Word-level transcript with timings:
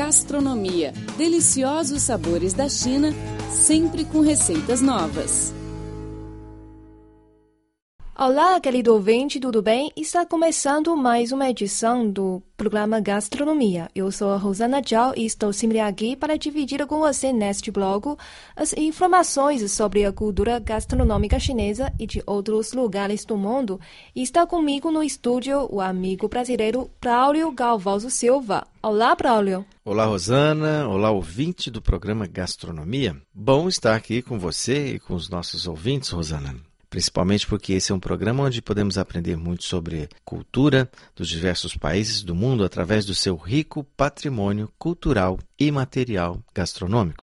Gastronomia. 0.00 0.94
Deliciosos 1.18 2.00
sabores 2.00 2.54
da 2.54 2.70
China, 2.70 3.12
sempre 3.50 4.02
com 4.02 4.22
receitas 4.22 4.80
novas. 4.80 5.52
Olá, 8.22 8.60
querido 8.60 8.92
ouvinte, 8.92 9.40
tudo 9.40 9.62
bem? 9.62 9.90
Está 9.96 10.26
começando 10.26 10.94
mais 10.94 11.32
uma 11.32 11.48
edição 11.48 12.06
do 12.06 12.42
programa 12.54 13.00
Gastronomia. 13.00 13.88
Eu 13.94 14.12
sou 14.12 14.30
a 14.30 14.36
Rosana 14.36 14.82
Zhao 14.86 15.14
e 15.16 15.24
estou 15.24 15.54
sempre 15.54 15.80
aqui 15.80 16.14
para 16.14 16.36
dividir 16.36 16.86
com 16.86 16.98
você 16.98 17.32
neste 17.32 17.70
blog 17.70 18.14
as 18.54 18.74
informações 18.74 19.72
sobre 19.72 20.04
a 20.04 20.12
cultura 20.12 20.58
gastronômica 20.58 21.40
chinesa 21.40 21.90
e 21.98 22.06
de 22.06 22.22
outros 22.26 22.74
lugares 22.74 23.24
do 23.24 23.38
mundo. 23.38 23.80
E 24.14 24.20
está 24.20 24.46
comigo 24.46 24.90
no 24.90 25.02
estúdio 25.02 25.66
o 25.70 25.80
amigo 25.80 26.28
brasileiro 26.28 26.90
Braulio 27.00 27.50
Galvoso 27.52 28.10
Silva. 28.10 28.66
Olá, 28.82 29.14
Braulio. 29.14 29.64
Olá, 29.82 30.04
Rosana. 30.04 30.86
Olá, 30.86 31.10
ouvinte 31.10 31.70
do 31.70 31.80
programa 31.80 32.26
Gastronomia. 32.26 33.16
Bom 33.32 33.66
estar 33.66 33.94
aqui 33.96 34.20
com 34.20 34.38
você 34.38 34.96
e 34.96 34.98
com 34.98 35.14
os 35.14 35.30
nossos 35.30 35.66
ouvintes, 35.66 36.10
Rosana 36.10 36.69
principalmente 36.90 37.46
porque 37.46 37.72
esse 37.72 37.92
é 37.92 37.94
um 37.94 38.00
programa 38.00 38.42
onde 38.42 38.60
podemos 38.60 38.98
aprender 38.98 39.36
muito 39.36 39.64
sobre 39.64 40.08
cultura 40.24 40.90
dos 41.14 41.28
diversos 41.28 41.76
países 41.76 42.22
do 42.22 42.34
mundo 42.34 42.64
através 42.64 43.06
do 43.06 43.14
seu 43.14 43.36
rico 43.36 43.84
patrimônio 43.96 44.68
cultural 44.76 45.38
e 45.58 45.70
material 45.70 46.40
gastronômico. 46.52 47.22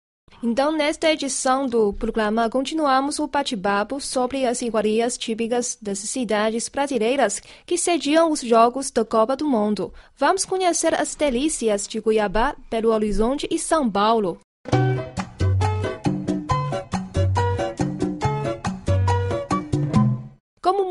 Então, 0.40 0.70
nesta 0.70 1.10
edição 1.10 1.66
do 1.66 1.92
programa, 1.92 2.48
continuamos 2.48 3.18
o 3.18 3.26
bate-papo 3.26 4.00
sobre 4.00 4.46
as 4.46 4.62
iguarias 4.62 5.18
típicas 5.18 5.76
das 5.82 5.98
cidades 5.98 6.68
brasileiras 6.68 7.42
que 7.66 7.76
sediam 7.76 8.30
os 8.30 8.40
Jogos 8.40 8.88
da 8.92 9.04
Copa 9.04 9.34
do 9.34 9.48
Mundo. 9.48 9.92
Vamos 10.16 10.44
conhecer 10.44 10.94
as 10.94 11.16
delícias 11.16 11.88
de 11.88 12.00
Cuiabá, 12.00 12.54
Belo 12.70 12.90
Horizonte 12.90 13.48
e 13.50 13.58
São 13.58 13.90
Paulo. 13.90 14.38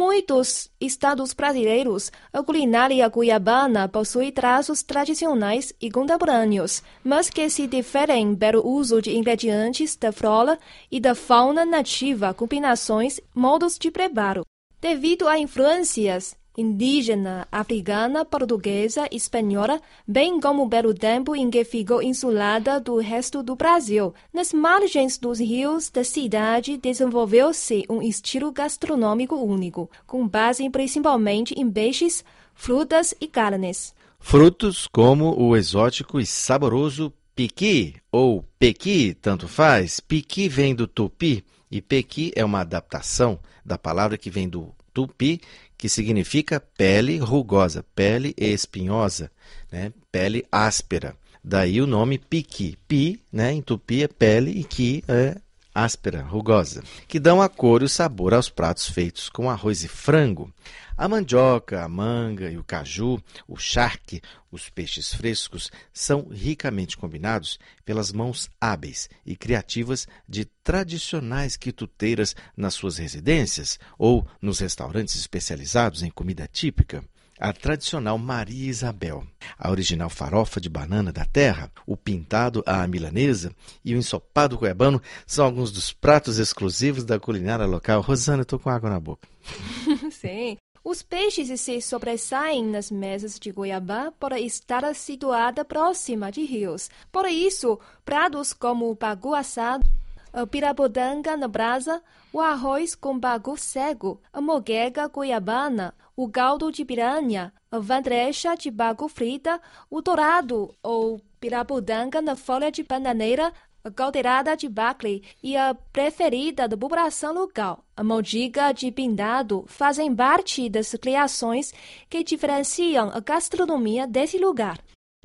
Muitos 0.07 0.71
estados 0.79 1.33
brasileiros, 1.33 2.13
a 2.31 2.41
culinária 2.41 3.09
cuiabana 3.09 3.89
possui 3.89 4.31
traços 4.31 4.81
tradicionais 4.81 5.73
e 5.81 5.91
contemporâneos, 5.91 6.81
mas 7.03 7.29
que 7.29 7.49
se 7.49 7.67
diferem 7.67 8.33
pelo 8.33 8.65
uso 8.65 9.01
de 9.01 9.17
ingredientes 9.17 9.97
da 9.97 10.13
flora 10.13 10.57
e 10.89 10.97
da 10.97 11.13
fauna 11.13 11.65
nativa, 11.65 12.33
combinações, 12.33 13.19
modos 13.35 13.77
de 13.77 13.91
preparo. 13.91 14.45
Devido 14.79 15.27
a 15.27 15.37
influências 15.37 16.37
indígena, 16.57 17.47
africana, 17.51 18.25
portuguesa, 18.25 19.07
espanhola, 19.11 19.79
bem 20.07 20.39
como 20.39 20.67
pelo 20.67 20.93
tempo 20.93 21.35
em 21.35 21.51
que 21.51 21.63
ficou 21.63 22.01
insulada 22.01 22.79
do 22.79 22.97
resto 22.97 23.43
do 23.43 23.55
Brasil. 23.55 24.13
Nas 24.33 24.51
margens 24.51 25.19
dos 25.19 25.39
rios 25.39 25.89
da 25.91 26.03
cidade 26.03 26.75
desenvolveu-se 26.77 27.85
um 27.87 28.01
estilo 28.01 28.51
gastronômico 28.51 29.35
único, 29.35 29.89
com 30.07 30.27
base 30.27 30.67
principalmente 30.69 31.53
em 31.53 31.69
peixes, 31.69 32.25
frutas 32.55 33.13
e 33.21 33.27
carnes. 33.27 33.93
Frutos 34.19 34.87
como 34.87 35.39
o 35.39 35.55
exótico 35.55 36.19
e 36.19 36.25
saboroso 36.25 37.13
piqui 37.35 37.95
ou 38.11 38.43
pequi, 38.57 39.13
tanto 39.13 39.47
faz. 39.47 39.99
Piqui 39.99 40.49
vem 40.49 40.73
do 40.73 40.87
tupi 40.87 41.45
e 41.69 41.79
pequi 41.79 42.31
é 42.35 42.43
uma 42.43 42.61
adaptação 42.61 43.39
da 43.63 43.77
palavra 43.77 44.17
que 44.17 44.31
vem 44.31 44.49
do 44.49 44.73
tupi, 44.97 45.39
que 45.77 45.87
significa 45.87 46.59
pele 46.59 47.19
rugosa, 47.19 47.85
pele 47.93 48.33
espinhosa, 48.35 49.29
né? 49.71 49.93
pele 50.11 50.43
áspera. 50.51 51.15
Daí 51.43 51.79
o 51.79 51.85
nome 51.85 52.17
piqui. 52.17 52.75
Pi, 52.87 53.21
né, 53.31 53.53
em 53.53 53.61
tupi 53.61 54.01
é 54.03 54.07
pele 54.07 54.49
e 54.49 54.63
qui 54.63 55.03
é 55.07 55.37
áspera, 55.77 56.23
rugosa, 56.23 56.83
que 57.07 57.19
dão 57.19 57.39
a 57.39 57.47
cor 57.47 57.83
e 57.83 57.85
o 57.85 57.89
sabor 57.89 58.33
aos 58.33 58.49
pratos 58.49 58.89
feitos 58.89 59.29
com 59.29 59.47
arroz 59.47 59.83
e 59.83 59.87
frango. 59.87 60.51
A 60.97 61.07
mandioca, 61.07 61.83
a 61.83 61.87
manga 61.87 62.49
e 62.49 62.57
o 62.57 62.63
caju, 62.63 63.21
o 63.47 63.55
charque, 63.55 64.19
os 64.51 64.71
peixes 64.71 65.13
frescos 65.13 65.69
são 65.93 66.29
ricamente 66.31 66.97
combinados 66.97 67.59
pelas 67.85 68.11
mãos 68.11 68.49
hábeis 68.59 69.07
e 69.23 69.35
criativas 69.35 70.07
de 70.27 70.45
tradicionais 70.63 71.55
quituteiras 71.55 72.35
nas 72.55 72.73
suas 72.73 72.97
residências 72.97 73.77
ou 73.99 74.27
nos 74.41 74.57
restaurantes 74.57 75.15
especializados 75.15 76.01
em 76.01 76.09
comida 76.09 76.49
típica 76.51 77.03
a 77.39 77.53
tradicional 77.53 78.17
Maria 78.17 78.69
Isabel, 78.69 79.23
a 79.57 79.69
original 79.69 80.09
farofa 80.09 80.59
de 80.59 80.69
banana 80.69 81.11
da 81.11 81.25
terra, 81.25 81.71
o 81.85 81.95
pintado 81.95 82.63
à 82.65 82.85
milanesa 82.87 83.53
e 83.83 83.93
o 83.93 83.97
ensopado 83.97 84.57
cuiabano 84.57 85.01
são 85.25 85.45
alguns 85.45 85.71
dos 85.71 85.93
pratos 85.93 86.39
exclusivos 86.39 87.03
da 87.03 87.19
culinária 87.19 87.65
local. 87.65 88.01
Rosana, 88.01 88.41
estou 88.41 88.59
com 88.59 88.69
água 88.69 88.89
na 88.89 88.99
boca. 88.99 89.27
Sim. 90.11 90.57
Os 90.83 91.03
peixes 91.03 91.59
se 91.59 91.81
sobressaem 91.81 92.65
nas 92.65 92.89
mesas 92.89 93.37
de 93.37 93.51
Goiabá 93.51 94.09
por 94.17 94.31
estar 94.31 94.95
situada 94.95 95.65
próxima 95.65 96.31
de 96.31 96.45
rios. 96.45 96.89
Por 97.11 97.25
isso, 97.25 97.77
pratos 98.05 98.53
como 98.53 98.89
o 98.89 98.95
bagu 98.95 99.35
assado, 99.35 99.85
a 100.31 100.47
pirabodanga 100.47 101.35
na 101.35 101.47
brasa, 101.47 102.01
o 102.31 102.39
arroz 102.39 102.95
com 102.95 103.19
bagu 103.19 103.57
cego, 103.57 104.21
a 104.31 104.39
moquega 104.39 105.07
goiabana, 105.07 105.93
o 106.17 106.27
caldo 106.27 106.71
de 106.71 106.83
piranha, 106.83 107.53
a 107.71 107.77
vandrecha 107.77 108.55
de 108.55 108.71
bagu 108.71 109.07
frita, 109.07 109.61
o 109.87 110.01
dourado 110.01 110.75
ou 110.81 111.21
pirabudanga 111.39 112.19
na 112.23 112.35
folha 112.35 112.71
de 112.71 112.81
bananeira, 112.81 113.53
a 113.83 113.91
caldeirada 113.91 114.57
de 114.57 114.67
Bacley 114.67 115.21
e 115.43 115.55
a 115.55 115.75
preferida 115.75 116.67
da 116.67 116.75
população 116.75 117.35
local, 117.35 117.85
a 117.95 118.03
maldiga 118.03 118.71
de 118.71 118.91
pindado, 118.91 119.63
fazem 119.67 120.13
parte 120.13 120.67
das 120.67 120.91
criações 120.95 121.71
que 122.09 122.23
diferenciam 122.23 123.11
a 123.13 123.19
gastronomia 123.19 124.07
desse 124.07 124.39
lugar. 124.39 124.79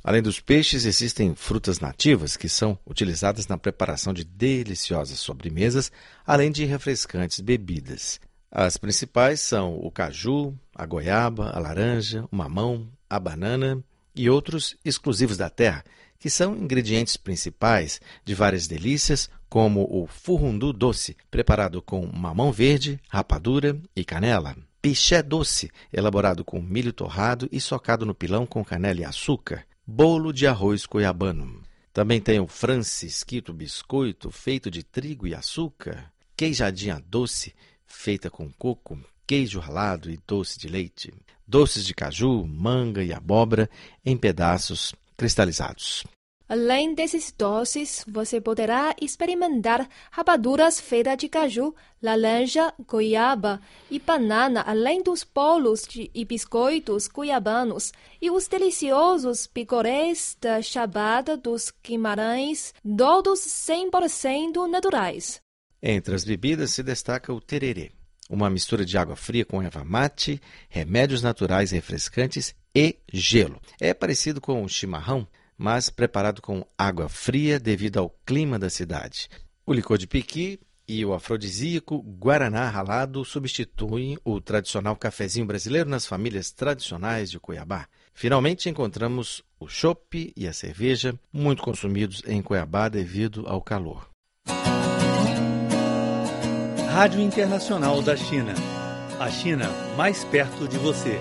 Além 0.04 0.20
dos 0.20 0.40
peixes, 0.40 0.84
existem 0.84 1.34
frutas 1.34 1.80
nativas 1.80 2.36
que 2.36 2.50
são 2.50 2.78
utilizadas 2.84 3.46
na 3.46 3.56
preparação 3.56 4.12
de 4.12 4.24
deliciosas 4.24 5.18
sobremesas, 5.18 5.90
além 6.26 6.52
de 6.52 6.66
refrescantes 6.66 7.40
bebidas. 7.40 8.20
As 8.50 8.76
principais 8.76 9.40
são 9.40 9.78
o 9.78 9.90
caju, 9.90 10.54
a 10.74 10.86
goiaba, 10.86 11.50
a 11.50 11.58
laranja, 11.58 12.26
o 12.30 12.36
mamão, 12.36 12.88
a 13.08 13.18
banana 13.18 13.82
e 14.14 14.28
outros 14.28 14.76
exclusivos 14.84 15.36
da 15.36 15.50
terra, 15.50 15.84
que 16.18 16.30
são 16.30 16.56
ingredientes 16.56 17.16
principais 17.16 18.00
de 18.24 18.34
várias 18.34 18.66
delícias, 18.66 19.28
como 19.48 19.82
o 19.90 20.06
furundu 20.06 20.72
doce, 20.72 21.16
preparado 21.30 21.82
com 21.82 22.06
mamão 22.06 22.52
verde, 22.52 23.00
rapadura 23.08 23.78
e 23.94 24.04
canela. 24.04 24.56
Piché 24.80 25.22
doce, 25.22 25.70
elaborado 25.92 26.44
com 26.44 26.60
milho 26.60 26.92
torrado 26.92 27.48
e 27.52 27.60
socado 27.60 28.06
no 28.06 28.14
pilão 28.14 28.46
com 28.46 28.64
canela 28.64 29.00
e 29.00 29.04
açúcar. 29.04 29.64
Bolo 29.86 30.32
de 30.32 30.46
arroz 30.46 30.86
cuiabano. 30.86 31.62
Também 31.92 32.20
tem 32.20 32.40
o 32.40 32.46
francisquito 32.46 33.52
biscoito, 33.52 34.30
feito 34.30 34.70
de 34.70 34.82
trigo 34.82 35.26
e 35.26 35.34
açúcar. 35.34 36.10
Queijadinha 36.36 37.02
doce, 37.06 37.54
feita 37.84 38.30
com 38.30 38.50
coco, 38.50 38.98
queijo 39.32 39.60
ralado 39.60 40.10
e 40.10 40.18
doce 40.28 40.58
de 40.58 40.68
leite, 40.68 41.10
doces 41.46 41.86
de 41.86 41.94
caju, 41.94 42.44
manga 42.46 43.02
e 43.02 43.14
abóbora 43.14 43.66
em 44.04 44.14
pedaços 44.14 44.94
cristalizados. 45.16 46.04
Além 46.46 46.94
desses 46.94 47.32
doces, 47.32 48.04
você 48.06 48.42
poderá 48.42 48.94
experimentar 49.00 49.88
rapaduras 50.10 50.78
feitas 50.78 51.16
de 51.16 51.30
caju, 51.30 51.74
laranja, 52.02 52.74
goiaba 52.86 53.58
e 53.90 53.98
banana, 53.98 54.60
além 54.66 55.02
dos 55.02 55.24
bolos 55.24 55.84
de, 55.88 56.10
e 56.14 56.26
biscoitos 56.26 57.08
cuiabanos 57.08 57.90
e 58.20 58.30
os 58.30 58.46
deliciosos 58.46 59.46
picorés 59.46 60.36
da 60.38 60.60
Chabada 60.60 61.38
dos 61.38 61.72
Guimarães, 61.82 62.74
todos 62.98 63.40
100% 63.40 64.68
naturais. 64.68 65.40
Entre 65.82 66.14
as 66.14 66.22
bebidas 66.22 66.72
se 66.72 66.82
destaca 66.82 67.32
o 67.32 67.40
tererê, 67.40 67.92
uma 68.28 68.48
mistura 68.48 68.84
de 68.84 68.96
água 68.96 69.16
fria 69.16 69.44
com 69.44 69.62
erva 69.62 69.84
mate, 69.84 70.40
remédios 70.68 71.22
naturais 71.22 71.70
refrescantes 71.70 72.54
e 72.74 72.96
gelo. 73.12 73.60
É 73.80 73.92
parecido 73.92 74.40
com 74.40 74.62
o 74.62 74.68
chimarrão, 74.68 75.26
mas 75.56 75.90
preparado 75.90 76.40
com 76.40 76.66
água 76.76 77.08
fria 77.08 77.60
devido 77.60 77.98
ao 77.98 78.10
clima 78.24 78.58
da 78.58 78.70
cidade. 78.70 79.28
O 79.66 79.72
licor 79.72 79.98
de 79.98 80.06
piqui 80.06 80.58
e 80.88 81.04
o 81.04 81.14
afrodisíaco 81.14 82.02
guaraná 82.02 82.68
ralado 82.68 83.24
substituem 83.24 84.18
o 84.24 84.40
tradicional 84.40 84.96
cafezinho 84.96 85.46
brasileiro 85.46 85.88
nas 85.88 86.06
famílias 86.06 86.50
tradicionais 86.50 87.30
de 87.30 87.38
Cuiabá. 87.38 87.86
Finalmente 88.12 88.68
encontramos 88.68 89.42
o 89.58 89.68
chopp 89.68 90.32
e 90.36 90.46
a 90.46 90.52
cerveja, 90.52 91.18
muito 91.32 91.62
consumidos 91.62 92.22
em 92.26 92.42
Cuiabá 92.42 92.88
devido 92.88 93.44
ao 93.46 93.62
calor. 93.62 94.11
Rádio 96.92 97.22
Internacional 97.22 98.02
da 98.02 98.14
China. 98.14 98.52
A 99.18 99.30
China 99.30 99.64
mais 99.96 100.24
perto 100.26 100.68
de 100.68 100.76
você. 100.76 101.18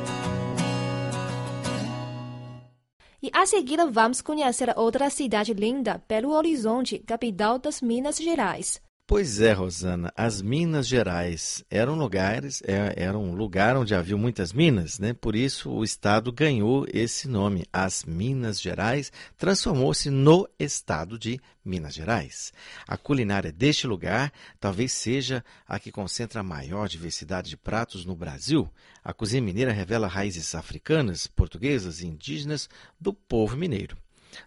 E 3.23 3.31
a 3.33 3.45
seguir 3.45 3.79
vamos 3.89 4.19
conhecer 4.19 4.73
outra 4.75 5.09
cidade 5.09 5.53
linda, 5.53 6.03
Belo 6.09 6.33
Horizonte, 6.33 6.99
capital 6.99 7.57
das 7.57 7.81
Minas 7.81 8.17
Gerais. 8.17 8.81
Pois 9.11 9.41
é, 9.41 9.51
Rosana, 9.51 10.13
as 10.15 10.41
Minas 10.41 10.87
Gerais 10.87 11.65
eram 11.69 11.95
lugares, 11.95 12.63
é, 12.65 12.93
era 12.95 13.19
um 13.19 13.35
lugar 13.35 13.75
onde 13.75 13.93
havia 13.93 14.15
muitas 14.15 14.53
minas, 14.53 14.99
né? 14.99 15.11
Por 15.11 15.35
isso 15.35 15.69
o 15.69 15.83
estado 15.83 16.31
ganhou 16.31 16.85
esse 16.93 17.27
nome. 17.27 17.65
As 17.73 18.05
Minas 18.05 18.61
Gerais 18.61 19.11
transformou-se 19.37 20.09
no 20.09 20.47
estado 20.57 21.19
de 21.19 21.41
Minas 21.63 21.93
Gerais. 21.93 22.53
A 22.87 22.95
culinária 22.95 23.51
deste 23.51 23.85
lugar 23.85 24.31
talvez 24.61 24.93
seja 24.93 25.43
a 25.67 25.77
que 25.77 25.91
concentra 25.91 26.39
a 26.39 26.43
maior 26.43 26.87
diversidade 26.87 27.49
de 27.49 27.57
pratos 27.57 28.05
no 28.05 28.15
Brasil. 28.15 28.71
A 29.03 29.11
cozinha 29.11 29.41
mineira 29.41 29.73
revela 29.73 30.07
raízes 30.07 30.55
africanas, 30.55 31.27
portuguesas 31.27 31.99
e 31.99 32.07
indígenas 32.07 32.69
do 32.97 33.13
povo 33.13 33.57
mineiro. 33.57 33.97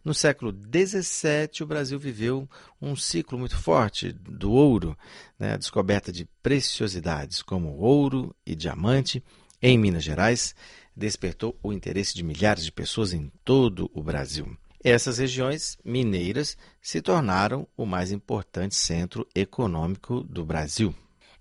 No 0.05 0.15
século 0.15 0.53
XVII, 0.53 1.63
o 1.63 1.67
Brasil 1.67 1.99
viveu 1.99 2.49
um 2.81 2.95
ciclo 2.95 3.39
muito 3.39 3.57
forte 3.57 4.13
do 4.13 4.53
ouro, 4.53 4.97
né? 5.39 5.55
a 5.55 5.57
descoberta 5.57 6.13
de 6.13 6.25
preciosidades 6.43 7.43
como 7.43 7.77
ouro 7.79 8.35
e 8.47 8.55
diamante 8.55 9.23
em 9.61 9.79
Minas 9.79 10.05
Gerais 10.05 10.55
despertou 10.97 11.59
o 11.63 11.73
interesse 11.73 12.15
de 12.15 12.23
milhares 12.23 12.65
de 12.65 12.73
pessoas 12.73 13.13
em 13.13 13.31
todo 13.45 13.91
o 13.95 14.03
Brasil. 14.03 14.57
Essas 14.83 15.19
regiões 15.19 15.79
mineiras 15.83 16.59
se 16.81 17.01
tornaram 17.01 17.67
o 17.75 17.87
mais 17.87 18.13
importante 18.13 18.75
centro 18.75 19.27
econômico 19.35 20.23
do 20.23 20.45
Brasil. 20.45 20.95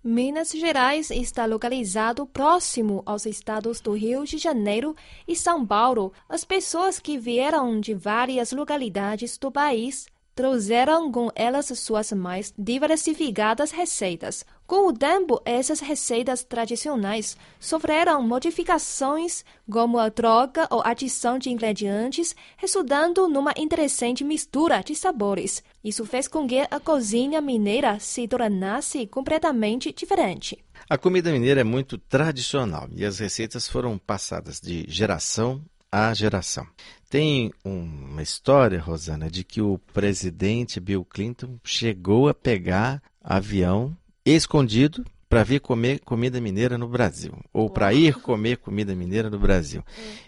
Minas 0.06 0.52
Gerais 0.52 1.10
está 1.12 1.46
localizado 1.46 2.28
próximo 2.28 3.02
aos 3.06 3.26
estados 3.26 3.80
do 3.80 3.94
Rio 3.94 4.26
de 4.26 4.38
Janeiro 4.38 4.94
e 5.26 5.34
São 5.34 5.66
Paulo. 5.66 6.12
As 6.28 6.44
pessoas 6.44 7.00
que 7.00 7.18
vieram 7.18 7.80
de 7.80 7.94
várias 7.94 8.52
localidades 8.52 9.38
do 9.38 9.50
país 9.50 10.08
trouxeram 10.36 11.12
com 11.12 11.30
elas 11.36 11.68
suas 11.80 12.12
mais 12.12 12.54
diversificadas 12.58 13.72
receitas. 13.72 14.46
Com 14.66 14.88
o 14.88 14.94
tempo, 14.94 15.42
essas 15.46 15.80
receitas 15.80 16.44
tradicionais 16.44 17.38
sofreram 17.60 18.22
modificações, 18.24 19.44
como 19.70 20.00
a 20.00 20.10
troca 20.10 20.68
ou 20.72 20.82
adição 20.84 21.38
de 21.38 21.50
ingredientes, 21.50 22.36
resultando 22.58 23.28
numa 23.28 23.54
interessante 23.58 24.24
mistura 24.24 24.82
de 24.82 24.96
sabores. 24.96 25.62
Isso 25.84 26.06
fez 26.06 26.28
com 26.28 26.48
que 26.48 26.60
a 26.60 26.80
cozinha 26.80 27.42
mineira 27.42 28.00
se 28.00 28.28
tornasse 28.28 29.06
completamente 29.06 29.92
diferente. 29.92 30.58
A 30.90 30.98
comida 30.98 31.32
mineira 31.32 31.62
é 31.62 31.64
muito 31.64 31.98
tradicional 31.98 32.88
e 32.92 33.06
as 33.06 33.20
receitas 33.20 33.68
foram 33.68 33.98
passadas 33.98 34.60
de 34.60 34.86
geração 34.88 35.64
a 35.94 36.12
geração. 36.12 36.66
Tem 37.08 37.54
uma 37.64 38.24
história, 38.24 38.82
Rosana, 38.82 39.30
de 39.30 39.44
que 39.44 39.62
o 39.62 39.78
presidente 39.94 40.80
Bill 40.80 41.06
Clinton 41.06 41.60
chegou 41.64 42.28
a 42.28 42.34
pegar 42.34 43.00
avião 43.24 43.96
escondido 44.26 45.06
para 45.30 45.44
vir 45.44 45.62
comer 45.62 46.00
comida 46.00 46.42
mineira 46.42 46.80
no 46.80 46.88
Brasil, 46.88 47.34
ou 47.54 47.70
para 47.70 47.94
ir 47.94 48.16
comer 48.16 48.58
comida 48.58 48.96
mineira 48.96 49.30
no 49.30 49.38
Brasil. 49.38 49.84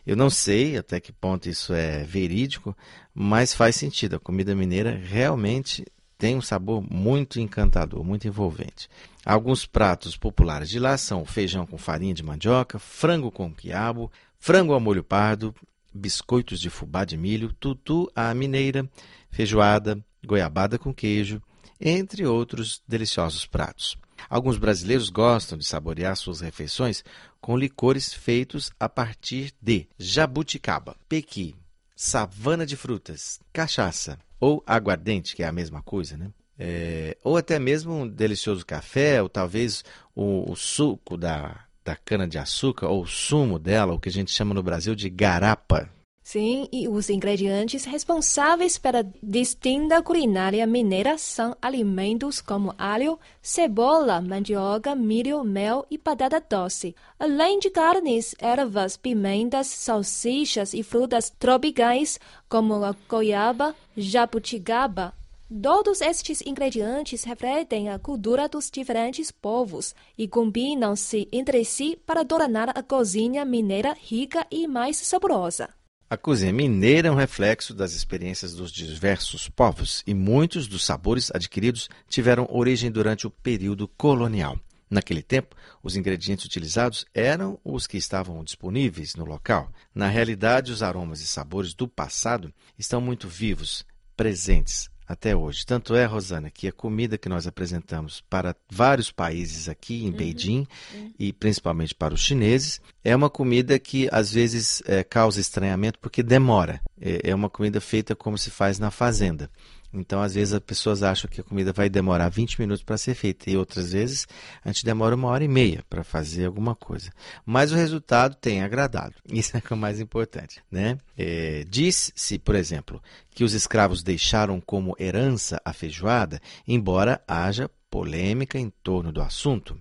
Eu 0.05 0.15
não 0.15 0.29
sei 0.29 0.77
até 0.77 0.99
que 0.99 1.11
ponto 1.11 1.49
isso 1.49 1.73
é 1.73 2.03
verídico, 2.03 2.77
mas 3.11 3.51
faz 3.51 3.75
sentido. 3.75 4.17
A 4.17 4.19
comida 4.19 4.53
mineira 4.53 4.95
realmente 4.95 5.83
tem 6.15 6.35
um 6.35 6.41
sabor 6.41 6.83
muito 6.87 7.39
encantador, 7.39 8.03
muito 8.03 8.27
envolvente. 8.27 8.87
Alguns 9.25 9.65
pratos 9.65 10.15
populares 10.15 10.69
de 10.69 10.77
lá 10.77 10.95
são 10.95 11.25
feijão 11.25 11.65
com 11.65 11.77
farinha 11.77 12.13
de 12.13 12.23
mandioca, 12.23 12.77
frango 12.77 13.31
com 13.31 13.51
quiabo, 13.51 14.11
frango 14.39 14.73
ao 14.73 14.79
molho 14.79 15.03
pardo, 15.03 15.53
biscoitos 15.93 16.59
de 16.59 16.69
fubá 16.69 17.05
de 17.05 17.17
milho, 17.17 17.53
tutu 17.53 18.11
à 18.15 18.33
mineira, 18.33 18.89
feijoada, 19.29 20.03
goiabada 20.25 20.77
com 20.77 20.93
queijo, 20.93 21.41
entre 21.79 22.25
outros 22.25 22.81
deliciosos 22.87 23.45
pratos. 23.45 23.97
Alguns 24.29 24.57
brasileiros 24.57 25.09
gostam 25.09 25.57
de 25.57 25.65
saborear 25.65 26.15
suas 26.15 26.41
refeições 26.41 27.03
com 27.39 27.57
licores 27.57 28.13
feitos 28.13 28.71
a 28.79 28.89
partir 28.89 29.53
de 29.61 29.87
jabuticaba, 29.97 30.95
pequi, 31.07 31.55
savana 31.95 32.65
de 32.65 32.75
frutas, 32.75 33.39
cachaça 33.53 34.17
ou 34.39 34.63
aguardente, 34.65 35.35
que 35.35 35.43
é 35.43 35.47
a 35.47 35.51
mesma 35.51 35.81
coisa, 35.81 36.17
né? 36.17 36.31
É, 36.57 37.17
ou 37.23 37.35
até 37.35 37.59
mesmo 37.59 37.93
um 37.93 38.07
delicioso 38.07 38.65
café, 38.65 39.21
ou 39.21 39.27
talvez 39.27 39.83
o, 40.15 40.49
o 40.49 40.55
suco 40.55 41.17
da 41.17 41.64
da 41.85 41.95
cana-de-açúcar, 41.95 42.87
ou 42.87 43.05
sumo 43.05 43.59
dela, 43.59 43.93
o 43.93 43.99
que 43.99 44.09
a 44.09 44.11
gente 44.11 44.31
chama 44.31 44.55
no 44.55 44.63
Brasil 44.63 44.95
de 44.95 45.07
garapa. 45.07 45.87
Sim, 46.23 46.67
e 46.71 46.87
os 46.87 47.07
ingredientes 47.11 47.85
responsáveis 47.85 48.79
pela 48.79 49.07
distinta 49.21 50.01
culinária 50.01 50.65
mineira 50.65 51.19
são 51.19 51.55
alimentos 51.61 52.41
como 52.41 52.73
alho, 52.79 53.19
cebola, 53.43 54.19
mandioca, 54.19 54.95
milho, 54.95 55.43
mel 55.43 55.85
e 55.91 55.99
batata 55.99 56.43
doce, 56.49 56.95
além 57.19 57.59
de 57.59 57.69
carnes, 57.69 58.33
ervas, 58.39 58.97
pimentas, 58.97 59.67
salsichas 59.67 60.73
e 60.73 60.81
frutas 60.81 61.29
tropicais 61.29 62.19
como 62.49 62.83
a 62.83 62.95
goiaba, 63.07 63.75
jabuticaba, 63.95 65.13
Todos 65.61 66.01
estes 66.01 66.41
ingredientes 66.41 67.23
refletem 67.23 67.89
a 67.89 67.97
cultura 67.97 68.49
dos 68.49 68.69
diferentes 68.69 69.31
povos 69.31 69.95
e 70.17 70.27
combinam-se 70.27 71.29
entre 71.31 71.63
si 71.63 71.97
para 72.05 72.25
tornar 72.25 72.77
a 72.77 72.83
cozinha 72.83 73.45
mineira 73.45 73.95
rica 73.97 74.45
e 74.51 74.67
mais 74.67 74.97
saborosa. 74.97 75.69
A 76.09 76.17
cozinha 76.17 76.51
mineira 76.51 77.07
é 77.07 77.11
um 77.11 77.15
reflexo 77.15 77.73
das 77.73 77.93
experiências 77.93 78.53
dos 78.53 78.69
diversos 78.69 79.47
povos 79.47 80.03
e 80.05 80.13
muitos 80.13 80.67
dos 80.67 80.83
sabores 80.83 81.31
adquiridos 81.33 81.89
tiveram 82.09 82.47
origem 82.51 82.91
durante 82.91 83.25
o 83.25 83.31
período 83.31 83.87
colonial. 83.87 84.59
Naquele 84.89 85.23
tempo, 85.23 85.55
os 85.81 85.95
ingredientes 85.95 86.43
utilizados 86.43 87.05
eram 87.13 87.57
os 87.63 87.87
que 87.87 87.97
estavam 87.97 88.43
disponíveis 88.43 89.15
no 89.15 89.23
local. 89.23 89.71
Na 89.93 90.09
realidade, 90.09 90.73
os 90.73 90.83
aromas 90.83 91.21
e 91.21 91.27
sabores 91.27 91.73
do 91.73 91.87
passado 91.87 92.53
estão 92.77 92.99
muito 92.99 93.29
vivos, 93.29 93.85
presentes 94.17 94.93
até 95.07 95.35
hoje. 95.35 95.65
Tanto 95.65 95.95
é, 95.95 96.05
Rosana, 96.05 96.49
que 96.49 96.67
a 96.67 96.71
comida 96.71 97.17
que 97.17 97.29
nós 97.29 97.45
apresentamos 97.45 98.21
para 98.29 98.55
vários 98.69 99.11
países 99.11 99.69
aqui 99.69 100.03
em 100.03 100.09
uhum. 100.09 100.15
Beijing 100.15 100.67
uhum. 100.93 101.13
e 101.19 101.31
principalmente 101.31 101.93
para 101.93 102.13
os 102.13 102.21
chineses 102.21 102.81
é 103.03 103.15
uma 103.15 103.29
comida 103.29 103.77
que 103.77 104.09
às 104.11 104.31
vezes 104.31 104.81
é, 104.85 105.03
causa 105.03 105.39
estranhamento 105.39 105.99
porque 105.99 106.23
demora. 106.23 106.81
É, 106.99 107.29
é 107.29 107.35
uma 107.35 107.49
comida 107.49 107.79
feita 107.79 108.15
como 108.15 108.37
se 108.37 108.49
faz 108.49 108.79
na 108.79 108.89
fazenda. 108.91 109.49
Então, 109.95 110.21
às 110.21 110.35
vezes, 110.35 110.53
as 110.53 110.59
pessoas 110.59 111.01
acham 111.01 111.29
que 111.29 111.41
a 111.41 111.43
comida 111.43 111.71
vai 111.71 111.89
demorar 111.89 112.29
20 112.29 112.59
minutos 112.59 112.83
para 112.83 112.97
ser 112.97 113.15
feita, 113.15 113.49
e 113.49 113.57
outras 113.57 113.93
vezes 113.93 114.27
a 114.63 114.71
gente 114.71 114.85
demora 114.85 115.15
uma 115.15 115.29
hora 115.29 115.43
e 115.43 115.47
meia 115.47 115.83
para 115.89 116.03
fazer 116.03 116.45
alguma 116.45 116.75
coisa. 116.75 117.11
Mas 117.45 117.71
o 117.71 117.75
resultado 117.75 118.35
tem 118.35 118.61
agradado. 118.61 119.15
Isso 119.31 119.55
é, 119.55 119.61
o 119.71 119.77
mais 119.77 119.99
importante. 119.99 120.61
Né? 120.69 120.97
É, 121.17 121.65
Diz-se, 121.67 122.37
por 122.37 122.55
exemplo, 122.55 123.01
que 123.31 123.43
os 123.43 123.53
escravos 123.53 124.03
deixaram 124.03 124.59
como 124.59 124.95
herança 124.99 125.61
a 125.63 125.73
feijoada, 125.73 126.41
embora 126.67 127.21
haja 127.27 127.69
polêmica 127.89 128.59
em 128.59 128.69
torno 128.83 129.11
do 129.11 129.21
assunto. 129.21 129.79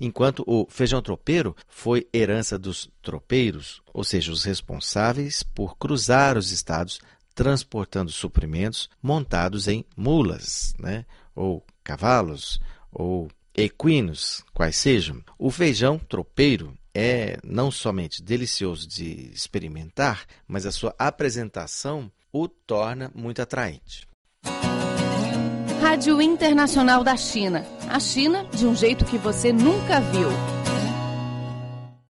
Enquanto 0.00 0.42
o 0.46 0.66
feijão 0.68 1.00
tropeiro 1.00 1.54
foi 1.68 2.08
herança 2.12 2.58
dos 2.58 2.90
tropeiros, 3.02 3.80
ou 3.92 4.02
seja, 4.02 4.32
os 4.32 4.44
responsáveis 4.44 5.42
por 5.42 5.76
cruzar 5.76 6.36
os 6.36 6.50
estados 6.50 7.00
transportando 7.34 8.10
suprimentos 8.10 8.88
montados 9.02 9.68
em 9.68 9.84
mulas, 9.96 10.74
né? 10.78 11.04
ou 11.34 11.64
cavalos, 11.82 12.60
ou 12.92 13.28
equinos, 13.54 14.44
quais 14.52 14.76
sejam. 14.76 15.22
O 15.38 15.50
feijão 15.50 15.98
tropeiro 15.98 16.76
é 16.94 17.38
não 17.44 17.70
somente 17.70 18.22
delicioso 18.22 18.86
de 18.86 19.30
experimentar, 19.32 20.24
mas 20.46 20.66
a 20.66 20.72
sua 20.72 20.94
apresentação 20.98 22.10
o 22.32 22.48
torna 22.48 23.10
muito 23.14 23.40
atraente. 23.42 24.08
Rádio 25.80 26.20
Internacional 26.20 27.02
da 27.02 27.16
China. 27.16 27.64
A 27.88 27.98
China 27.98 28.44
de 28.44 28.66
um 28.66 28.74
jeito 28.74 29.04
que 29.04 29.18
você 29.18 29.52
nunca 29.52 30.00
viu. 30.00 30.28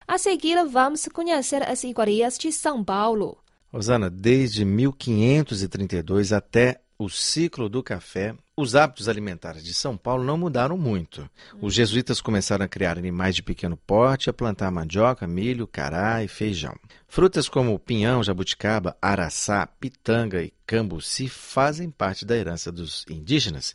A 0.07 0.17
seguir, 0.17 0.63
vamos 0.65 1.07
conhecer 1.13 1.63
as 1.63 1.83
iguarias 1.83 2.37
de 2.37 2.51
São 2.51 2.83
Paulo. 2.83 3.37
Rosana, 3.71 4.09
desde 4.09 4.65
1532 4.65 6.33
até 6.33 6.81
o 6.97 7.07
ciclo 7.07 7.69
do 7.69 7.81
café, 7.81 8.35
os 8.57 8.75
hábitos 8.75 9.07
alimentares 9.07 9.63
de 9.63 9.73
São 9.73 9.95
Paulo 9.95 10.23
não 10.23 10.37
mudaram 10.37 10.77
muito. 10.77 11.29
Os 11.61 11.73
jesuítas 11.73 12.19
começaram 12.19 12.65
a 12.65 12.67
criar 12.67 12.97
animais 12.97 13.35
de 13.35 13.41
pequeno 13.41 13.77
porte, 13.77 14.29
a 14.29 14.33
plantar 14.33 14.69
mandioca, 14.69 15.25
milho, 15.25 15.65
cará 15.65 16.21
e 16.23 16.27
feijão. 16.27 16.75
Frutas 17.07 17.47
como 17.47 17.79
pinhão, 17.79 18.21
jabuticaba, 18.21 18.97
araçá, 19.01 19.65
pitanga 19.65 20.43
e 20.43 20.51
cambuci 20.65 21.29
fazem 21.29 21.89
parte 21.89 22.25
da 22.25 22.35
herança 22.35 22.69
dos 22.69 23.05
indígenas, 23.09 23.73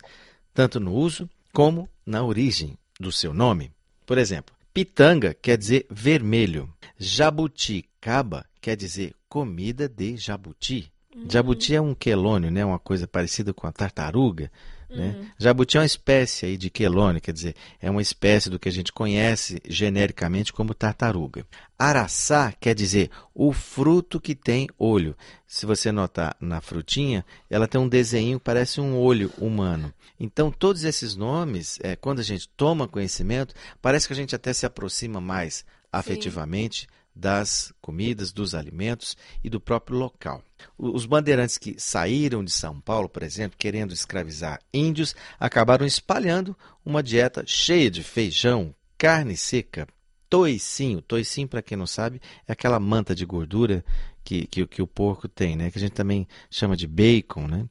tanto 0.53 0.79
no 0.79 0.93
uso 0.93 1.27
como 1.51 1.89
na 2.05 2.23
origem 2.23 2.77
do 2.99 3.11
seu 3.11 3.33
nome. 3.33 3.71
Por 4.05 4.19
exemplo, 4.19 4.53
pitanga 4.71 5.33
quer 5.33 5.57
dizer 5.57 5.87
vermelho. 5.89 6.71
Jabuticaba 6.97 8.45
quer 8.61 8.75
dizer 8.75 9.13
comida 9.27 9.87
de 9.87 10.17
jabuti. 10.17 10.91
Jabuti 11.29 11.73
é 11.73 11.81
um 11.81 11.95
quelônio, 11.95 12.51
né? 12.51 12.65
Uma 12.65 12.79
coisa 12.79 13.07
parecida 13.07 13.53
com 13.53 13.67
a 13.67 13.71
tartaruga. 13.71 14.51
Né? 14.89 15.29
Jabuti 15.37 15.77
é 15.77 15.79
uma 15.81 15.85
espécie 15.85 16.45
aí 16.45 16.57
de 16.57 16.69
quelônio, 16.69 17.21
quer 17.21 17.33
dizer, 17.33 17.55
é 17.81 17.89
uma 17.89 18.01
espécie 18.01 18.49
do 18.49 18.57
que 18.57 18.69
a 18.69 18.71
gente 18.71 18.93
conhece 18.93 19.61
genericamente 19.67 20.53
como 20.53 20.73
tartaruga. 20.73 21.45
Araçá 21.77 22.53
quer 22.59 22.73
dizer 22.73 23.09
o 23.33 23.51
fruto 23.51 24.21
que 24.21 24.35
tem 24.35 24.67
olho. 24.77 25.15
Se 25.45 25.65
você 25.65 25.91
notar 25.91 26.35
na 26.39 26.61
frutinha, 26.61 27.25
ela 27.49 27.67
tem 27.67 27.79
um 27.79 27.89
desenho 27.89 28.39
que 28.39 28.45
parece 28.45 28.79
um 28.79 28.97
olho 28.97 29.31
humano. 29.37 29.93
Então, 30.19 30.49
todos 30.49 30.83
esses 30.83 31.15
nomes, 31.15 31.77
é, 31.81 31.95
quando 31.95 32.19
a 32.19 32.23
gente 32.23 32.47
toma 32.55 32.87
conhecimento, 32.87 33.53
parece 33.81 34.07
que 34.07 34.13
a 34.13 34.15
gente 34.15 34.35
até 34.35 34.53
se 34.53 34.65
aproxima 34.65 35.19
mais 35.19 35.65
afetivamente 35.99 36.87
das 37.15 37.73
comidas, 37.81 38.33
dos 38.33 38.53
alimentos 38.53 39.15
e 39.41 39.49
do 39.49 39.59
próprio 39.59 39.97
local. 39.97 40.43
Os 40.77 41.05
bandeirantes 41.05 41.57
que 41.57 41.75
saíram 41.77 42.43
de 42.43 42.51
São 42.51 42.81
Paulo, 42.81 43.07
por 43.07 43.23
exemplo, 43.23 43.57
querendo 43.57 43.93
escravizar 43.93 44.59
índios, 44.73 45.15
acabaram 45.39 45.85
espalhando 45.85 46.55
uma 46.85 47.01
dieta 47.01 47.43
cheia 47.47 47.89
de 47.89 48.03
feijão, 48.03 48.75
carne 48.97 49.37
seca, 49.37 49.87
toicinho. 50.29 51.01
Toicinho, 51.01 51.47
para 51.47 51.61
quem 51.61 51.77
não 51.77 51.87
sabe, 51.87 52.21
é 52.45 52.51
aquela 52.51 52.79
manta 52.79 53.15
de 53.15 53.25
gordura 53.25 53.85
que, 54.21 54.45
que, 54.47 54.67
que 54.67 54.81
o 54.81 54.87
porco 54.87 55.29
tem, 55.29 55.55
né? 55.55 55.71
que 55.71 55.77
a 55.77 55.81
gente 55.81 55.93
também 55.93 56.27
chama 56.51 56.75
de 56.75 56.85
bacon. 56.85 57.47
Né? 57.47 57.65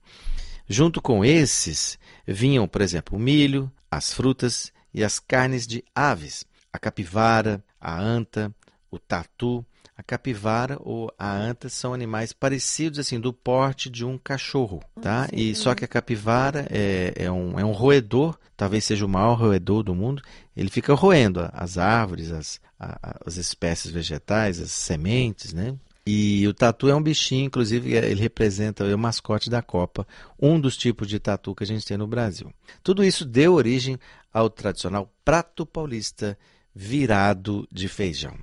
Junto 0.67 1.03
com 1.03 1.23
esses 1.23 1.99
vinham, 2.27 2.67
por 2.67 2.81
exemplo, 2.81 3.19
o 3.19 3.21
milho, 3.21 3.71
as 3.91 4.15
frutas 4.15 4.73
e 4.95 5.05
as 5.05 5.19
carnes 5.19 5.67
de 5.67 5.85
aves, 5.95 6.47
a 6.75 6.79
capivara, 6.81 7.63
a 7.81 7.97
anta, 7.97 8.53
o 8.91 8.99
tatu, 8.99 9.65
a 9.97 10.03
capivara 10.03 10.77
ou 10.81 11.09
a 11.17 11.31
anta 11.31 11.69
são 11.69 11.95
animais 11.95 12.33
parecidos 12.33 12.99
assim 12.99 13.21
do 13.21 13.33
porte 13.33 13.89
de 13.89 14.05
um 14.05 14.19
cachorro, 14.19 14.83
tá? 15.01 15.27
Ah, 15.27 15.29
e 15.33 15.55
só 15.55 15.73
que 15.73 15.85
a 15.85 15.89
capivara 15.89 16.67
é, 16.69 17.13
é, 17.15 17.31
um, 17.31 17.57
é 17.61 17.65
um 17.65 17.71
roedor, 17.71 18.37
talvez 18.57 18.85
seja 18.85 19.07
o 19.07 19.09
maior 19.09 19.35
roedor 19.35 19.85
do 19.85 19.95
mundo. 19.95 20.21
Ele 20.57 20.69
fica 20.69 20.93
roendo 20.95 21.49
as 21.53 21.79
árvores, 21.79 22.33
as, 22.33 22.61
as 22.77 23.37
espécies 23.37 23.93
vegetais, 23.93 24.59
as 24.59 24.73
sementes, 24.73 25.53
né? 25.53 25.77
E 26.05 26.47
o 26.49 26.53
tatu 26.53 26.89
é 26.89 26.95
um 26.95 27.03
bichinho, 27.03 27.47
inclusive 27.47 27.95
ele 27.95 28.21
representa 28.21 28.85
o 28.85 28.99
mascote 28.99 29.49
da 29.49 29.63
Copa, 29.63 30.05
um 30.43 30.59
dos 30.61 30.77
tipos 30.77 31.07
de 31.07 31.21
tatu 31.21 31.55
que 31.55 31.63
a 31.63 31.67
gente 31.67 31.87
tem 31.87 31.97
no 31.97 32.09
Brasil. 32.09 32.53
Tudo 32.83 33.05
isso 33.05 33.25
deu 33.25 33.55
origem 33.55 33.97
ao 34.33 34.51
tradicional 34.51 35.09
prato 35.25 35.65
paulista 35.65 36.37
virado 36.75 37.69
de 37.71 37.89
feijão. 37.89 38.37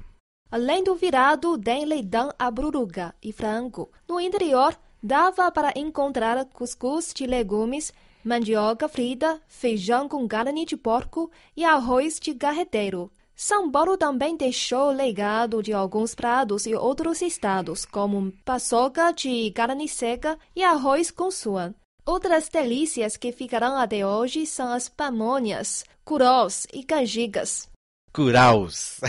Além 0.50 0.84
do 0.84 0.96
virado, 0.96 1.58
tem 1.58 1.86
leitão 1.86 2.32
à 2.40 2.50
bruruga 2.50 3.14
e 3.22 3.34
frango. 3.34 3.92
No 4.08 4.20
interior, 4.20 4.78
dava 5.04 5.52
para 5.52 5.74
encontrar 5.76 6.46
cuscuz 6.46 7.14
de 7.14 7.26
legumes, 7.26 7.92
mandioca 8.24 8.88
frita, 8.88 9.42
feijão 9.48 10.08
com 10.08 10.28
carne 10.28 10.66
de 10.66 10.78
porco 10.78 11.30
e 11.56 11.66
arroz 11.66 12.20
de 12.20 12.34
carreteiro. 12.34 13.12
São 13.36 13.72
Paulo 13.72 13.98
também 13.98 14.38
deixou 14.38 14.92
legado 14.92 15.64
de 15.64 15.74
alguns 15.74 16.14
pratos 16.14 16.66
e 16.66 16.76
outros 16.76 17.22
estados, 17.22 17.86
como 17.86 18.32
paçoca 18.46 19.12
de 19.12 19.52
carne 19.52 19.88
seca 19.88 20.38
e 20.56 20.64
arroz 20.64 21.10
com 21.10 21.32
suan. 21.32 21.74
Outras 22.06 22.50
delícias 22.50 23.18
que 23.18 23.32
ficarão 23.32 23.78
até 23.78 24.06
hoje 24.06 24.46
são 24.46 24.72
as 24.72 24.88
pamonhas, 24.88 25.84
curós 26.04 26.68
e 26.74 26.84
canjigas. 26.84 27.71
Curaus. 28.13 29.00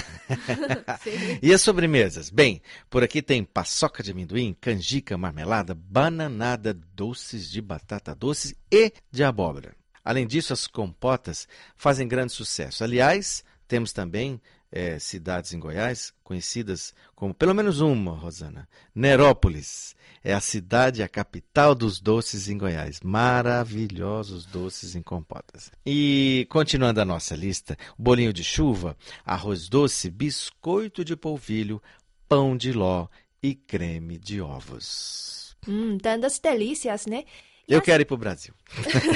e 1.42 1.52
as 1.52 1.60
sobremesas? 1.60 2.30
Bem, 2.30 2.62
por 2.88 3.02
aqui 3.02 3.20
tem 3.20 3.44
paçoca 3.44 4.02
de 4.02 4.12
amendoim, 4.12 4.56
canjica, 4.60 5.18
marmelada, 5.18 5.74
bananada, 5.74 6.72
doces 6.72 7.50
de 7.50 7.60
batata 7.60 8.14
doce 8.14 8.56
e 8.70 8.92
de 9.10 9.24
abóbora. 9.24 9.74
Além 10.04 10.26
disso, 10.26 10.52
as 10.52 10.66
compotas 10.66 11.46
fazem 11.76 12.08
grande 12.08 12.32
sucesso. 12.32 12.82
Aliás, 12.82 13.44
temos 13.68 13.92
também 13.92 14.40
é, 14.72 14.98
cidades 14.98 15.52
em 15.52 15.60
Goiás 15.60 16.12
conhecidas 16.24 16.94
como, 17.14 17.34
pelo 17.34 17.54
menos 17.54 17.80
uma, 17.80 18.12
Rosana, 18.12 18.66
Nerópolis. 18.94 19.94
É 20.24 20.32
a 20.32 20.40
cidade, 20.40 21.02
a 21.02 21.08
capital 21.08 21.74
dos 21.74 22.00
doces 22.00 22.48
em 22.48 22.56
Goiás. 22.56 23.00
Maravilhosos 23.02 24.46
doces 24.46 24.94
em 24.94 25.02
compotas. 25.02 25.70
E 25.84 26.46
continuando 26.48 27.00
a 27.00 27.04
nossa 27.04 27.36
lista, 27.36 27.76
bolinho 27.98 28.32
de 28.32 28.42
chuva, 28.42 28.96
arroz 29.24 29.68
doce, 29.68 30.08
biscoito 30.08 31.04
de 31.04 31.16
polvilho, 31.16 31.82
pão 32.28 32.56
de 32.56 32.72
ló 32.72 33.08
e 33.42 33.54
creme 33.54 34.16
de 34.16 34.40
ovos. 34.40 35.56
Hum, 35.68 35.98
tantas 35.98 36.38
delícias, 36.38 37.06
né? 37.06 37.24
Eu 37.68 37.80
quero 37.80 38.02
ir 38.02 38.04
para 38.04 38.14
o 38.14 38.18
Brasil. 38.18 38.54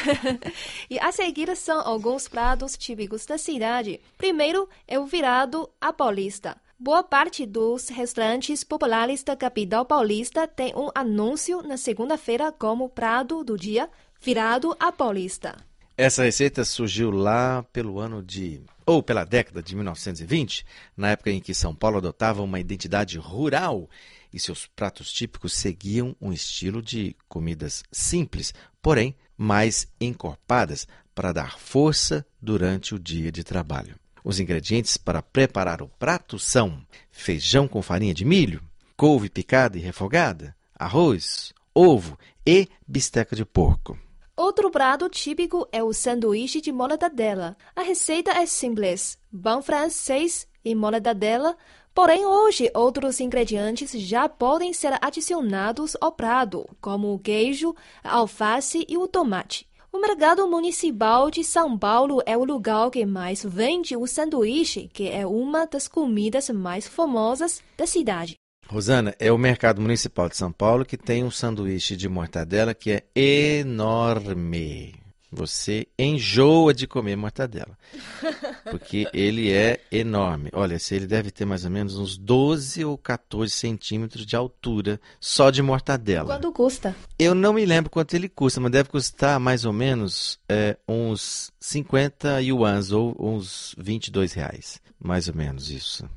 e 0.89 0.99
a 0.99 1.13
seguir 1.13 1.55
são 1.57 1.81
alguns 1.81 2.29
pratos 2.29 2.77
típicos 2.77 3.27
da 3.27 3.37
cidade. 3.37 4.01
Primeiro 4.17 4.69
é 4.87 4.99
o 4.99 5.07
virado 5.07 5.69
a 5.81 5.93
paulista. 5.93 6.57
Boa 6.79 7.03
parte 7.03 7.47
dos 7.47 7.89
restaurantes 7.89 8.63
populares 8.63 9.23
da 9.23 9.35
capital 9.35 9.85
paulista 9.85 10.47
tem 10.47 10.75
um 10.77 10.91
anúncio 10.95 11.63
na 11.63 11.77
segunda-feira 11.77 12.53
como 12.53 12.89
prato 12.89 13.43
do 13.43 13.57
dia, 13.57 13.89
virado 14.21 14.77
a 14.79 14.93
paulista. 14.93 15.57
Essa 15.97 16.25
receita 16.25 16.63
surgiu 16.65 17.11
lá 17.11 17.63
pelo 17.73 17.99
ano 17.99 18.23
de 18.23 18.61
ou 18.85 19.03
pela 19.03 19.25
década 19.25 19.63
de 19.63 19.75
1920, 19.75 20.67
na 20.95 21.11
época 21.11 21.31
em 21.31 21.41
que 21.41 21.55
São 21.55 21.75
Paulo 21.75 21.97
adotava 21.97 22.43
uma 22.43 22.61
identidade 22.61 23.19
rural 23.19 23.89
e 24.37 24.39
seus 24.39 24.67
pratos 24.67 25.11
típicos 25.11 25.55
seguiam 25.55 26.15
um 26.21 26.31
estilo 26.31 26.83
de 26.83 27.17
comidas 27.27 27.83
simples, 27.91 28.53
porém 28.83 29.17
mais 29.35 29.89
encorpadas 29.99 30.87
para 31.15 31.33
dar 31.33 31.59
força 31.59 32.25
durante 32.41 32.95
o 32.95 32.99
dia 32.99 33.33
de 33.33 33.43
trabalho. 33.43 33.99
Os 34.23 34.39
ingredientes 34.39 34.99
para 34.99 35.23
preparar 35.23 35.81
o 35.81 35.89
prato 35.89 36.39
são 36.39 36.85
feijão 37.11 37.67
com 37.67 37.81
farinha 37.81 38.13
de 38.13 38.27
milho, 38.27 38.63
couve 38.95 39.31
picada 39.31 39.79
e 39.79 39.81
refogada, 39.81 40.55
arroz, 40.79 41.55
ovo 41.75 42.19
e 42.45 42.69
bisteca 42.87 43.35
de 43.35 43.45
porco. 43.45 43.99
Outro 44.37 44.71
prato 44.71 45.09
típico 45.09 45.67
é 45.73 45.83
o 45.83 45.95
sanduíche 45.95 46.61
de 46.61 46.71
mortadela. 46.71 47.57
A 47.75 47.81
receita 47.81 48.33
é 48.33 48.45
simples: 48.45 49.19
pão 49.43 49.63
francês 49.63 50.47
e 50.63 50.75
mortadela. 50.75 51.57
Porém, 51.97 52.27
hoje 52.27 52.71
outros 52.75 53.21
ingredientes 53.21 53.91
já 53.93 54.29
podem 54.29 54.71
ser 54.75 54.99
adicionados 55.01 55.97
ao 55.99 56.13
prato, 56.13 56.69
como 56.79 57.15
o 57.15 57.19
queijo, 57.19 57.75
a 58.05 58.17
alface 58.17 58.85
e 58.87 58.99
o 58.99 59.09
tomate. 59.09 59.67
O 59.91 59.99
mercado 59.99 60.47
municipal 60.47 61.31
de 61.31 61.43
São 61.43 61.79
Paulo 61.79 62.21
é 62.27 62.37
o 62.37 62.45
lugar 62.45 62.91
que 62.91 63.07
mais 63.07 63.43
vende 63.43 63.97
o 63.97 64.07
sanduíche, 64.07 64.91
que 64.93 65.09
é 65.09 65.27
uma 65.27 65.67
das 65.67 65.89
comidas 65.89 66.51
mais 66.51 66.87
famosas 66.87 67.63
da 67.79 67.87
cidade. 67.87 68.35
Rosana, 68.69 69.15
é 69.19 69.33
o 69.33 69.39
Mercado 69.39 69.81
Municipal 69.81 70.29
de 70.29 70.37
São 70.37 70.53
Paulo 70.53 70.85
que 70.85 70.99
tem 70.99 71.25
um 71.25 71.31
sanduíche 71.31 71.97
de 71.97 72.11
mortadela 72.11 72.75
que 72.75 72.91
é 72.91 73.05
enorme. 73.15 74.97
Você 75.33 75.87
enjoa 75.99 76.75
de 76.75 76.87
comer 76.87 77.17
mortadela. 77.17 77.77
Porque 78.71 79.07
ele 79.13 79.53
é 79.53 79.81
enorme. 79.91 80.51
Olha, 80.53 80.77
ele 80.91 81.07
deve 81.07 81.31
ter 81.31 81.45
mais 81.45 81.65
ou 81.65 81.71
menos 81.71 81.97
uns 81.97 82.17
12 82.17 82.85
ou 82.85 82.97
14 82.99 83.53
centímetros 83.53 84.27
de 84.27 84.37
altura 84.37 85.01
só 85.21 85.51
de 85.51 85.63
mortadela. 85.63 86.35
Quanto 86.35 86.53
custa? 86.53 86.95
Eu 87.19 87.35
não 87.35 87.53
me 87.53 87.65
lembro 87.65 87.91
quanto 87.91 88.15
ele 88.15 88.29
custa, 88.29 88.61
mas 88.61 88.73
deve 88.73 88.89
custar 88.89 89.39
mais 89.39 89.65
ou 89.65 89.73
menos 89.73 90.39
é, 90.49 90.77
uns 90.89 91.53
50 91.61 92.43
yuans 92.43 92.93
ou 92.93 93.17
uns 93.19 93.75
22 93.79 94.33
reais. 94.33 94.81
Mais 94.99 95.29
ou 95.29 95.35
menos 95.35 95.71
isso. 95.71 96.09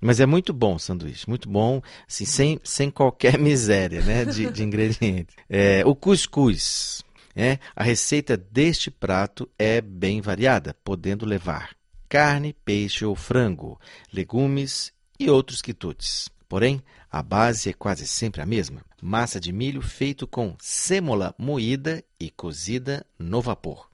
Mas 0.00 0.20
é 0.20 0.26
muito 0.26 0.52
bom 0.52 0.76
o 0.76 0.78
sanduíche, 0.78 1.28
muito 1.28 1.48
bom, 1.48 1.82
assim, 2.06 2.24
sem, 2.24 2.60
sem 2.62 2.90
qualquer 2.90 3.36
miséria 3.38 4.00
né, 4.00 4.24
de, 4.24 4.50
de 4.50 4.62
ingredientes. 4.62 5.34
É, 5.48 5.82
o 5.84 5.94
cuscuz. 5.94 7.02
É, 7.34 7.58
a 7.76 7.84
receita 7.84 8.36
deste 8.36 8.90
prato 8.90 9.48
é 9.56 9.80
bem 9.80 10.20
variada, 10.20 10.74
podendo 10.82 11.24
levar 11.24 11.77
carne, 12.08 12.52
peixe 12.64 13.04
ou 13.04 13.14
frango, 13.14 13.78
legumes 14.12 14.92
e 15.18 15.28
outros 15.28 15.60
quitutes. 15.60 16.28
Porém, 16.48 16.82
a 17.10 17.22
base 17.22 17.68
é 17.68 17.72
quase 17.72 18.06
sempre 18.06 18.40
a 18.40 18.46
mesma: 18.46 18.82
massa 19.02 19.38
de 19.38 19.52
milho 19.52 19.82
feito 19.82 20.26
com 20.26 20.56
sêmola 20.58 21.34
moída 21.38 22.02
e 22.18 22.30
cozida 22.30 23.04
no 23.18 23.40
vapor. 23.42 23.88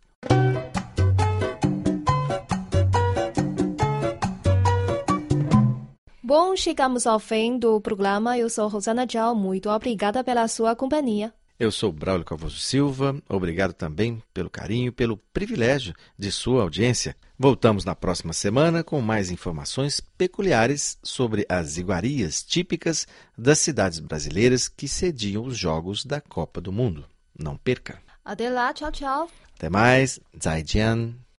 Bom, 6.22 6.56
chegamos 6.56 7.06
ao 7.06 7.20
fim 7.20 7.58
do 7.58 7.80
programa. 7.80 8.38
Eu 8.38 8.48
sou 8.48 8.66
Rosana 8.66 9.06
Tchau. 9.06 9.34
Muito 9.34 9.68
obrigada 9.68 10.24
pela 10.24 10.48
sua 10.48 10.74
companhia. 10.74 11.32
Eu 11.58 11.70
sou 11.70 11.92
Braulio 11.92 12.24
Calvoso 12.24 12.58
Silva. 12.58 13.22
Obrigado 13.28 13.72
também 13.72 14.20
pelo 14.32 14.50
carinho, 14.50 14.92
pelo 14.92 15.16
privilégio 15.16 15.94
de 16.18 16.32
sua 16.32 16.62
audiência. 16.62 17.16
Voltamos 17.38 17.84
na 17.84 17.94
próxima 17.94 18.32
semana 18.32 18.82
com 18.82 19.00
mais 19.00 19.30
informações 19.30 20.00
peculiares 20.00 20.98
sobre 21.02 21.46
as 21.48 21.76
iguarias 21.76 22.42
típicas 22.42 23.06
das 23.38 23.60
cidades 23.60 24.00
brasileiras 24.00 24.66
que 24.68 24.88
sediam 24.88 25.44
os 25.44 25.56
Jogos 25.56 26.04
da 26.04 26.20
Copa 26.20 26.60
do 26.60 26.72
Mundo. 26.72 27.04
Não 27.38 27.56
perca! 27.56 28.02
Até 28.24 28.50
lá, 28.50 28.72
tchau, 28.72 28.90
tchau. 28.90 29.30
Até 29.56 29.68
mais. 29.68 30.18
Zaijian. 30.42 31.14